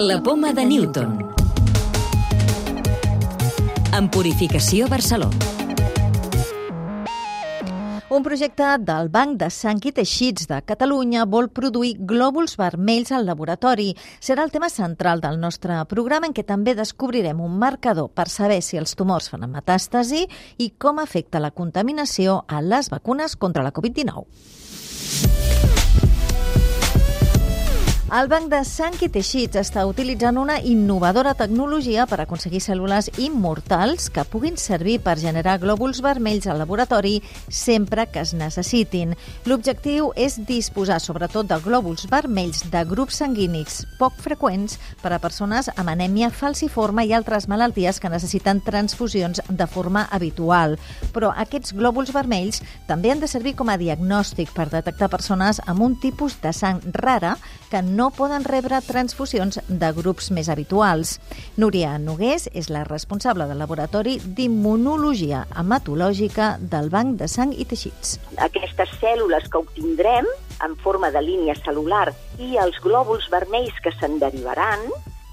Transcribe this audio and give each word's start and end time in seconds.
La 0.00 0.22
poma 0.22 0.52
de 0.52 0.64
Newton. 0.64 1.18
En 3.98 4.08
Purificació 4.08 4.86
Barcelona. 4.86 5.34
Un 8.14 8.22
projecte 8.22 8.68
del 8.78 9.08
Banc 9.10 9.34
de 9.40 9.48
Sang 9.50 9.82
i 9.82 9.90
Teixits 9.96 10.46
de 10.46 10.60
Catalunya 10.62 11.24
vol 11.26 11.50
produir 11.50 11.96
glòbuls 11.98 12.54
vermells 12.60 13.10
al 13.10 13.26
laboratori. 13.26 13.88
Serà 14.22 14.46
el 14.46 14.54
tema 14.54 14.70
central 14.70 15.18
del 15.18 15.40
nostre 15.42 15.80
programa 15.90 16.30
en 16.30 16.36
què 16.36 16.46
també 16.46 16.76
descobrirem 16.78 17.42
un 17.42 17.58
marcador 17.58 18.12
per 18.14 18.28
saber 18.30 18.60
si 18.62 18.78
els 18.78 18.94
tumors 18.94 19.26
fan 19.34 19.50
metàstasi 19.50 20.28
i 20.62 20.70
com 20.78 21.02
afecta 21.02 21.42
la 21.42 21.50
contaminació 21.50 22.44
a 22.46 22.62
les 22.62 22.94
vacunes 22.94 23.34
contra 23.34 23.66
la 23.66 23.74
Covid-19. 23.74 24.67
El 28.08 28.24
Banc 28.24 28.46
de 28.48 28.62
Sang 28.64 28.94
i 29.04 29.10
Teixits 29.12 29.58
està 29.60 29.82
utilitzant 29.84 30.38
una 30.40 30.54
innovadora 30.64 31.34
tecnologia 31.36 32.06
per 32.08 32.22
aconseguir 32.22 32.62
cèl·lules 32.64 33.10
immortals 33.20 34.06
que 34.08 34.22
puguin 34.24 34.54
servir 34.56 34.94
per 35.04 35.18
generar 35.20 35.58
glòbuls 35.60 36.00
vermells 36.00 36.46
al 36.48 36.56
laboratori 36.56 37.18
sempre 37.52 38.06
que 38.08 38.22
es 38.24 38.32
necessitin. 38.32 39.12
L'objectiu 39.44 40.08
és 40.16 40.38
disposar 40.48 41.02
sobretot 41.04 41.50
de 41.50 41.58
glòbuls 41.60 42.06
vermells 42.08 42.62
de 42.72 42.82
grups 42.88 43.18
sanguinis 43.20 43.82
poc 44.00 44.16
freqüents 44.24 44.78
per 45.02 45.12
a 45.12 45.20
persones 45.20 45.68
amb 45.74 45.92
anèmia 45.92 46.32
falciforme 46.32 47.04
i 47.04 47.12
altres 47.12 47.44
malalties 47.44 48.00
que 48.00 48.08
necessiten 48.08 48.64
transfusions 48.64 49.44
de 49.50 49.68
forma 49.68 50.06
habitual. 50.08 50.78
Però 51.12 51.34
aquests 51.36 51.76
glòbuls 51.76 52.16
vermells 52.16 52.64
també 52.88 53.12
han 53.12 53.20
de 53.20 53.28
servir 53.28 53.52
com 53.60 53.68
a 53.68 53.76
diagnòstic 53.76 54.56
per 54.56 54.70
detectar 54.72 55.12
persones 55.12 55.60
amb 55.66 55.84
un 55.84 56.00
tipus 56.00 56.40
de 56.40 56.56
sang 56.56 56.80
rara 56.96 57.36
que 57.68 57.84
no 57.84 57.97
poden 58.14 58.44
rebre 58.46 58.78
transfusions 58.86 59.58
de 59.66 59.88
grups 59.96 60.30
més 60.30 60.48
habituals. 60.52 61.16
Núria 61.58 61.96
Nogués 61.98 62.46
és 62.54 62.68
la 62.70 62.84
responsable 62.86 63.48
del 63.50 63.58
Laboratori 63.58 64.16
d'Immunologia 64.22 65.40
Hematològica 65.58 66.52
del 66.60 66.92
Banc 66.94 67.18
de 67.18 67.28
Sang 67.32 67.50
i 67.50 67.66
Teixits. 67.66 68.16
Aquestes 68.46 68.94
cèl·lules 69.02 69.50
que 69.50 69.62
obtindrem 69.64 70.28
en 70.64 70.78
forma 70.84 71.10
de 71.10 71.22
línia 71.26 71.58
celular 71.64 72.06
i 72.38 72.54
els 72.62 72.78
glòbuls 72.84 73.26
vermells 73.34 73.82
que 73.82 73.94
se'n 73.98 74.18
derivaran 74.22 74.86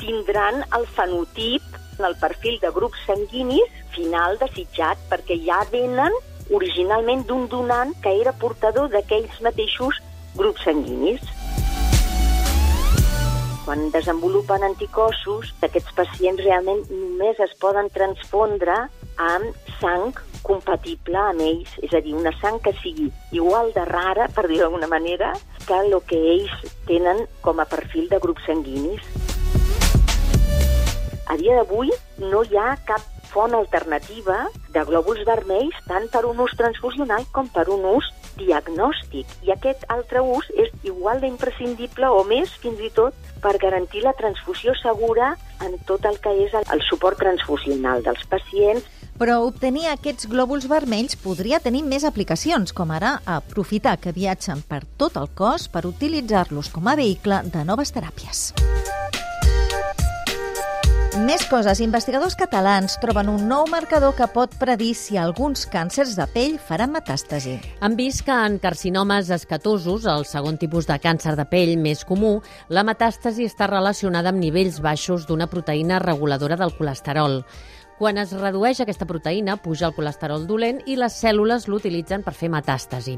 tindran 0.00 0.64
el 0.76 0.88
fenotip, 0.96 1.62
el 2.00 2.16
perfil 2.20 2.58
de 2.64 2.72
grups 2.72 3.04
sanguinis 3.08 3.84
final 3.94 4.40
desitjat 4.40 5.00
perquè 5.12 5.38
ja 5.44 5.62
venen 5.72 6.16
originalment 6.56 7.24
d'un 7.28 7.48
donant 7.52 7.92
que 8.04 8.12
era 8.20 8.36
portador 8.40 8.88
d'aquells 8.92 9.40
mateixos 9.44 10.00
grups 10.36 10.64
sanguinis 10.68 11.24
quan 13.66 13.88
desenvolupen 13.90 14.62
anticossos, 14.62 15.50
aquests 15.66 15.90
pacients 15.98 16.42
realment 16.44 16.84
només 16.86 17.40
es 17.42 17.52
poden 17.58 17.90
transfondre 17.90 18.76
amb 19.18 19.72
sang 19.80 20.14
compatible 20.46 21.18
amb 21.18 21.42
ells, 21.42 21.72
és 21.82 21.90
a 21.90 22.00
dir, 22.04 22.14
una 22.14 22.30
sang 22.38 22.60
que 22.62 22.72
sigui 22.78 23.08
igual 23.34 23.72
de 23.74 23.82
rara, 23.90 24.28
per 24.36 24.46
dir 24.46 24.60
d'alguna 24.62 24.86
manera, 24.86 25.32
que 25.66 25.80
el 25.82 25.98
que 26.06 26.20
ells 26.36 26.54
tenen 26.86 27.24
com 27.42 27.58
a 27.58 27.66
perfil 27.66 28.06
de 28.12 28.22
grups 28.22 28.46
sanguinis. 28.46 29.02
A 31.26 31.34
dia 31.40 31.58
d'avui 31.58 31.90
no 32.22 32.44
hi 32.46 32.54
ha 32.62 32.76
cap 32.86 33.02
font 33.32 33.52
alternativa 33.58 34.44
de 34.72 34.84
glòbuls 34.86 35.26
vermells 35.26 35.76
tant 35.90 36.06
per 36.12 36.22
un 36.28 36.38
ús 36.40 36.54
transfusional 36.56 37.26
com 37.34 37.50
per 37.52 37.66
un 37.74 37.82
ús 37.96 38.06
diagnòstic. 38.38 39.30
I 39.46 39.54
aquest 39.54 39.86
altre 39.92 40.22
ús 40.22 40.48
és 40.56 40.72
igual 40.84 41.22
d'imprescindible 41.24 42.10
o 42.12 42.24
més, 42.28 42.52
fins 42.62 42.80
i 42.80 42.90
tot, 42.96 43.16
per 43.42 43.56
garantir 43.62 44.02
la 44.04 44.14
transfusió 44.18 44.74
segura 44.82 45.34
en 45.64 45.78
tot 45.88 46.04
el 46.08 46.20
que 46.20 46.32
és 46.44 46.54
el, 46.54 46.84
suport 46.86 47.18
transfusional 47.18 48.04
dels 48.06 48.22
pacients 48.30 48.84
però 49.16 49.38
obtenir 49.46 49.86
aquests 49.88 50.28
glòbuls 50.28 50.66
vermells 50.68 51.16
podria 51.16 51.56
tenir 51.64 51.80
més 51.88 52.04
aplicacions, 52.04 52.74
com 52.76 52.92
ara 52.92 53.14
aprofitar 53.24 53.96
que 53.96 54.12
viatgen 54.12 54.60
per 54.68 54.82
tot 55.00 55.16
el 55.16 55.30
cos 55.32 55.70
per 55.72 55.86
utilitzar-los 55.88 56.68
com 56.74 56.92
a 56.92 56.98
vehicle 57.00 57.40
de 57.48 57.64
noves 57.64 57.96
teràpies. 57.96 58.50
Més 61.16 61.46
coses. 61.48 61.78
Investigadors 61.80 62.34
catalans 62.36 62.98
troben 63.00 63.30
un 63.32 63.46
nou 63.48 63.64
marcador 63.72 64.12
que 64.18 64.26
pot 64.34 64.52
predir 64.60 64.90
si 64.98 65.16
alguns 65.16 65.62
càncers 65.72 66.12
de 66.18 66.26
pell 66.28 66.58
faran 66.60 66.92
metàstasi. 66.92 67.54
Han 67.80 67.96
vist 67.96 68.26
que 68.26 68.34
en 68.36 68.58
carcinomes 68.60 69.30
escatosos, 69.32 70.04
el 70.04 70.26
segon 70.28 70.60
tipus 70.60 70.84
de 70.90 70.98
càncer 71.00 71.32
de 71.38 71.46
pell 71.48 71.72
més 71.80 72.04
comú, 72.04 72.34
la 72.68 72.84
metàstasi 72.84 73.48
està 73.48 73.70
relacionada 73.70 74.28
amb 74.28 74.44
nivells 74.44 74.82
baixos 74.84 75.24
d'una 75.24 75.48
proteïna 75.48 76.02
reguladora 76.04 76.60
del 76.60 76.76
colesterol. 76.76 77.40
Quan 77.96 78.18
es 78.20 78.34
redueix 78.36 78.82
aquesta 78.82 79.06
proteïna, 79.08 79.54
puja 79.64 79.86
el 79.88 79.94
colesterol 79.96 80.42
dolent 80.44 80.82
i 80.84 80.98
les 81.00 81.14
cèl·lules 81.16 81.64
l'utilitzen 81.64 82.20
per 82.26 82.34
fer 82.36 82.50
metàstasi. 82.52 83.14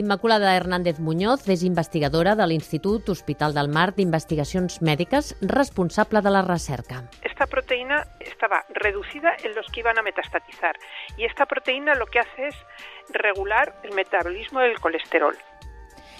Immaculada 0.00 0.54
Hernández 0.56 0.96
Muñoz 0.96 1.44
és 1.52 1.60
investigadora 1.68 2.32
de 2.32 2.46
l'Institut 2.48 3.10
Hospital 3.12 3.52
del 3.52 3.68
Mar 3.68 3.90
d'Investigacions 3.92 4.80
Mèdiques, 4.80 5.34
responsable 5.42 6.24
de 6.24 6.32
la 6.32 6.40
recerca. 6.40 7.02
Esta 7.20 7.44
proteína 7.46 8.06
estaba 8.18 8.64
reducida 8.70 9.36
en 9.44 9.54
los 9.54 9.66
que 9.66 9.80
iban 9.80 9.98
a 9.98 10.02
metastatizar 10.02 10.78
y 11.18 11.26
esta 11.26 11.44
proteína 11.44 11.94
lo 11.94 12.06
que 12.06 12.20
hace 12.20 12.48
es 12.48 12.56
regular 13.10 13.74
el 13.82 13.92
metabolismo 13.92 14.60
del 14.60 14.80
colesterol. 14.80 15.36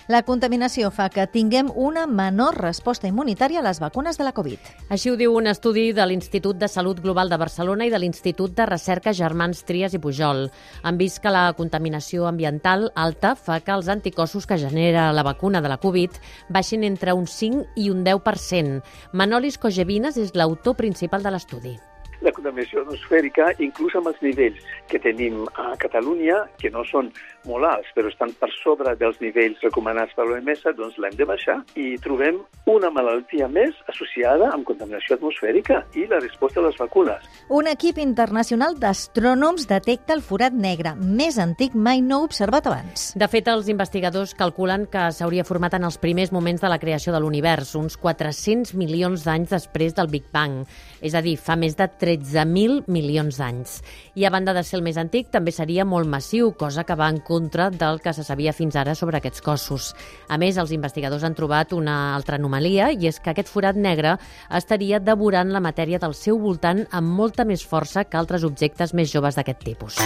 La 0.06 0.20
contaminació 0.20 0.90
fa 0.92 1.06
que 1.08 1.24
tinguem 1.32 1.70
una 1.80 2.02
menor 2.04 2.58
resposta 2.60 3.08
immunitària 3.08 3.62
a 3.62 3.64
les 3.64 3.78
vacunes 3.80 4.18
de 4.20 4.26
la 4.26 4.34
Covid. 4.36 4.66
Així 4.92 5.08
ho 5.08 5.14
diu 5.16 5.32
un 5.32 5.48
estudi 5.48 5.94
de 5.96 6.04
l'Institut 6.04 6.58
de 6.60 6.68
Salut 6.68 7.00
Global 7.00 7.32
de 7.32 7.38
Barcelona 7.40 7.86
i 7.88 7.92
de 7.94 8.02
l'Institut 8.02 8.52
de 8.52 8.66
Recerca 8.68 9.14
Germans 9.16 9.64
Trias 9.64 9.96
i 9.96 10.02
Pujol. 10.04 10.50
Han 10.82 11.00
vist 11.00 11.22
que 11.24 11.32
la 11.32 11.46
contaminació 11.56 12.28
ambiental 12.28 12.90
alta 12.94 13.32
fa 13.32 13.62
que 13.64 13.72
els 13.72 13.88
anticossos 13.88 14.44
que 14.44 14.60
genera 14.60 15.06
la 15.16 15.24
vacuna 15.24 15.64
de 15.64 15.72
la 15.72 15.80
Covid 15.80 16.20
baixin 16.52 16.84
entre 16.84 17.16
un 17.16 17.24
5 17.24 17.72
i 17.80 17.88
un 17.88 18.04
10%. 18.04 18.84
Manolis 19.16 19.56
Cogevines 19.56 20.20
és 20.20 20.36
l'autor 20.36 20.76
principal 20.76 21.24
de 21.24 21.32
l'estudi 21.32 21.76
la 22.24 22.32
contaminació 22.44 22.82
atmosfèrica, 22.84 23.52
inclús 23.64 23.94
amb 23.96 24.10
els 24.10 24.20
nivells 24.20 24.60
que 24.90 25.00
tenim 25.00 25.46
a 25.56 25.72
Catalunya, 25.80 26.44
que 26.60 26.70
no 26.70 26.84
són 26.84 27.08
molt 27.48 27.64
alts, 27.68 27.90
però 27.96 28.08
estan 28.08 28.32
per 28.40 28.50
sobre 28.56 28.94
dels 29.00 29.18
nivells 29.20 29.60
recomanats 29.64 30.14
per 30.16 30.26
l'OMS, 30.28 30.64
doncs 30.76 30.96
l'hem 31.00 31.16
de 31.16 31.26
baixar 31.28 31.58
i 31.80 31.94
trobem 32.04 32.40
una 32.70 32.90
malaltia 32.92 33.48
més 33.52 33.76
associada 33.92 34.50
amb 34.52 34.64
contaminació 34.68 35.18
atmosfèrica 35.18 35.82
i 35.96 36.06
la 36.08 36.20
resposta 36.22 36.60
a 36.60 36.66
les 36.66 36.78
vacunes. 36.80 37.24
Un 37.52 37.68
equip 37.68 38.00
internacional 38.00 38.78
d'astrònoms 38.80 39.68
detecta 39.68 40.16
el 40.16 40.24
forat 40.24 40.56
negre 40.56 40.94
més 41.00 41.38
antic 41.40 41.76
mai 41.76 42.00
no 42.04 42.22
observat 42.24 42.68
abans. 42.70 43.10
De 43.16 43.28
fet, 43.28 43.48
els 43.52 43.68
investigadors 43.72 44.34
calculen 44.36 44.88
que 44.90 45.10
s'hauria 45.12 45.44
format 45.44 45.76
en 45.76 45.84
els 45.88 46.00
primers 46.00 46.32
moments 46.32 46.64
de 46.64 46.72
la 46.72 46.80
creació 46.80 47.12
de 47.12 47.20
l'univers, 47.20 47.74
uns 47.76 47.98
400 48.00 48.74
milions 48.80 49.24
d'anys 49.24 49.52
després 49.52 49.96
del 49.96 50.08
Big 50.12 50.28
Bang, 50.32 50.64
és 51.04 51.14
a 51.14 51.22
dir, 51.24 51.36
fa 51.36 51.58
més 51.60 51.76
de 51.76 51.88
13.000 52.34 52.84
milions 52.90 53.38
d'anys. 53.38 53.78
I 54.18 54.26
a 54.26 54.32
banda 54.34 54.54
de 54.54 54.64
ser 54.66 54.78
el 54.80 54.84
més 54.86 54.98
antic, 55.00 55.30
també 55.32 55.54
seria 55.54 55.86
molt 55.86 56.10
massiu, 56.10 56.52
cosa 56.58 56.84
que 56.84 56.96
va 56.98 57.08
en 57.12 57.20
contra 57.24 57.70
del 57.70 58.00
que 58.02 58.12
se 58.12 58.26
sabia 58.26 58.52
fins 58.52 58.76
ara 58.76 58.96
sobre 58.98 59.20
aquests 59.20 59.44
cossos. 59.44 59.92
A 60.28 60.38
més, 60.38 60.58
els 60.58 60.74
investigadors 60.74 61.24
han 61.24 61.38
trobat 61.38 61.72
una 61.76 62.14
altra 62.14 62.38
anomalia, 62.40 62.90
i 62.92 63.08
és 63.08 63.20
que 63.20 63.30
aquest 63.32 63.52
forat 63.52 63.78
negre 63.78 64.16
estaria 64.50 65.00
devorant 65.00 65.52
la 65.54 65.62
matèria 65.62 66.02
del 66.02 66.14
seu 66.18 66.40
voltant 66.42 66.84
amb 66.90 67.14
molta 67.14 67.46
més 67.46 67.64
força 67.64 68.04
que 68.04 68.18
altres 68.18 68.44
objectes 68.44 68.94
més 68.94 69.12
joves 69.12 69.38
d'aquest 69.38 69.64
tipus. 69.64 70.02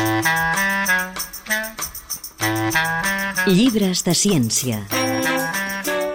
Llibres 3.48 4.04
de 4.04 4.12
ciència. 4.12 4.97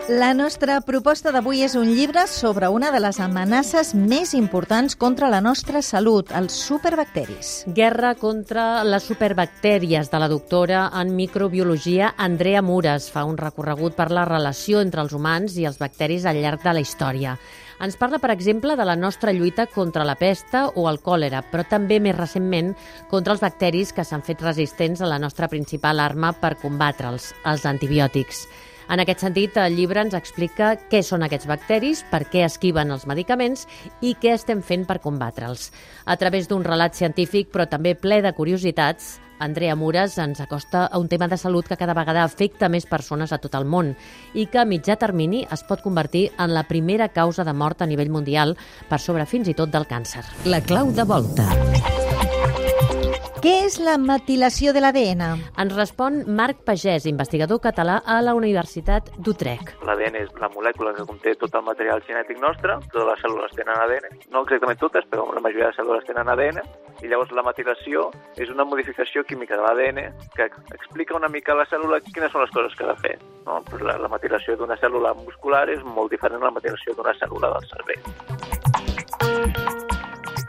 La 0.09 0.33
nostra 0.35 0.81
proposta 0.83 1.31
d'avui 1.31 1.61
és 1.63 1.77
un 1.79 1.87
llibre 1.87 2.25
sobre 2.27 2.67
una 2.67 2.89
de 2.91 2.99
les 2.99 3.21
amenaces 3.23 3.93
més 3.95 4.33
importants 4.35 4.97
contra 4.99 5.29
la 5.31 5.39
nostra 5.39 5.79
salut, 5.79 6.27
els 6.35 6.57
superbacteris. 6.59 7.51
Guerra 7.71 8.11
contra 8.19 8.83
les 8.83 9.07
superbactèries 9.07 10.11
de 10.11 10.19
la 10.19 10.27
doctora 10.27 10.89
en 10.99 11.13
microbiologia 11.15 12.09
Andrea 12.17 12.61
Mures 12.61 13.07
fa 13.13 13.23
un 13.23 13.37
recorregut 13.39 13.95
per 13.95 14.09
la 14.11 14.25
relació 14.27 14.81
entre 14.83 15.05
els 15.05 15.15
humans 15.15 15.55
i 15.55 15.63
els 15.71 15.79
bacteris 15.79 16.27
al 16.27 16.41
llarg 16.43 16.67
de 16.67 16.75
la 16.75 16.83
història. 16.83 17.37
Ens 17.79 17.95
parla, 17.95 18.19
per 18.19 18.33
exemple, 18.35 18.75
de 18.75 18.83
la 18.83 18.97
nostra 18.99 19.31
lluita 19.31 19.69
contra 19.71 20.03
la 20.03 20.17
pesta 20.19 20.65
o 20.67 20.89
el 20.91 20.99
còlera, 20.99 21.45
però 21.47 21.63
també 21.63 22.01
més 22.03 22.19
recentment 22.19 22.75
contra 23.07 23.37
els 23.37 23.41
bacteris 23.41 23.95
que 23.95 24.03
s'han 24.03 24.27
fet 24.27 24.43
resistents 24.43 24.99
a 24.99 25.07
la 25.07 25.23
nostra 25.23 25.47
principal 25.47 26.03
arma 26.03 26.35
per 26.35 26.57
combatre'ls, 26.59 27.31
els 27.47 27.65
antibiòtics. 27.71 28.43
En 28.89 28.99
aquest 28.99 29.23
sentit, 29.23 29.57
el 29.57 29.77
llibre 29.77 30.03
ens 30.03 30.15
explica 30.17 30.73
què 30.91 31.03
són 31.05 31.23
aquests 31.23 31.47
bacteris, 31.49 32.03
per 32.11 32.25
què 32.29 32.43
esquiven 32.47 32.91
els 32.91 33.07
medicaments 33.09 33.67
i 34.01 34.15
què 34.19 34.33
estem 34.35 34.61
fent 34.61 34.87
per 34.89 35.01
combatre'ls. 35.03 35.71
A 36.05 36.17
través 36.19 36.49
d'un 36.49 36.65
relat 36.65 36.95
científic, 36.97 37.51
però 37.53 37.67
també 37.69 37.95
ple 37.95 38.21
de 38.21 38.33
curiositats, 38.35 39.17
Andrea 39.43 39.75
Mures 39.75 40.17
ens 40.17 40.39
acosta 40.39 40.85
a 40.85 40.97
un 40.97 41.09
tema 41.09 41.27
de 41.27 41.37
salut 41.37 41.67
que 41.67 41.77
cada 41.77 41.95
vegada 41.97 42.23
afecta 42.23 42.69
més 42.69 42.87
persones 42.87 43.33
a 43.33 43.41
tot 43.43 43.57
el 43.59 43.65
món 43.65 43.91
i 44.33 44.45
que 44.47 44.61
a 44.61 44.67
mitjà 44.69 44.95
termini 45.01 45.43
es 45.51 45.65
pot 45.67 45.83
convertir 45.83 46.29
en 46.37 46.53
la 46.55 46.63
primera 46.69 47.09
causa 47.09 47.43
de 47.43 47.53
mort 47.53 47.81
a 47.81 47.89
nivell 47.89 48.13
mundial 48.13 48.55
per 48.89 49.01
sobre 49.03 49.27
fins 49.27 49.51
i 49.51 49.57
tot 49.57 49.73
del 49.73 49.89
càncer. 49.89 50.23
La 50.45 50.61
clau 50.61 50.93
de 50.95 51.03
volta. 51.03 52.02
Què 53.43 53.65
és 53.65 53.73
la 53.83 53.97
metilació 53.99 54.71
de 54.71 54.79
l'ADN? 54.79 55.19
Ens 55.59 55.73
respon 55.75 56.21
Marc 56.31 56.61
Pagès, 56.63 57.03
investigador 57.11 57.59
català 57.59 57.97
a 58.07 58.21
la 58.23 58.31
Universitat 58.39 59.09
d'Utrecht. 59.19 59.73
L'ADN 59.83 60.15
és 60.21 60.29
la 60.39 60.47
molècula 60.53 60.93
que 60.95 61.03
conté 61.09 61.33
tot 61.41 61.57
el 61.59 61.65
material 61.67 61.99
genètic 62.07 62.39
nostre, 62.39 62.77
totes 62.93 63.09
les 63.09 63.19
cèl·lules 63.25 63.57
tenen 63.57 63.81
ADN, 63.83 64.07
no 64.31 64.45
exactament 64.47 64.79
totes, 64.79 65.03
però 65.11 65.27
la 65.35 65.43
majoria 65.43 65.73
de 65.73 65.75
cèl·lules 65.75 66.07
tenen 66.07 66.31
ADN, 66.31 66.61
i 67.03 67.11
llavors 67.11 67.35
la 67.35 67.43
metilació 67.43 68.07
és 68.39 68.47
una 68.53 68.63
modificació 68.63 69.25
química 69.27 69.59
de 69.59 69.67
l'ADN 69.67 70.23
que 70.37 70.47
explica 70.77 71.19
una 71.19 71.27
mica 71.27 71.51
a 71.51 71.59
la 71.65 71.67
cèl·lula 71.67 71.99
quines 72.07 72.31
són 72.31 72.45
les 72.45 72.55
coses 72.55 72.79
que 72.79 72.87
ha 72.87 72.93
de 72.93 72.99
fer. 73.03 73.17
No? 73.43 73.59
La, 73.83 73.99
la 74.05 74.13
metilació 74.13 74.55
d'una 74.55 74.79
cèl·lula 74.79 75.11
muscular 75.19 75.67
és 75.67 75.83
molt 75.83 76.15
diferent 76.15 76.39
de 76.39 76.47
la 76.47 76.57
metilació 76.61 76.95
d'una 76.95 77.11
cèl·lula 77.19 77.51
del 77.57 77.67
cervell. 77.75 79.91